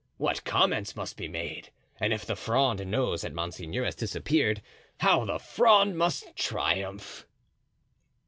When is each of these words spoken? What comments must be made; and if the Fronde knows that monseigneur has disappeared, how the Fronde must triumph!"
What 0.17 0.43
comments 0.45 0.95
must 0.95 1.15
be 1.15 1.27
made; 1.27 1.69
and 1.99 2.11
if 2.11 2.25
the 2.25 2.35
Fronde 2.35 2.87
knows 2.87 3.21
that 3.21 3.35
monseigneur 3.35 3.85
has 3.85 3.93
disappeared, 3.93 4.63
how 5.01 5.25
the 5.25 5.37
Fronde 5.37 5.95
must 5.95 6.35
triumph!" 6.35 7.27